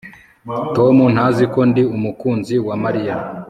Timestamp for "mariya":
2.83-3.15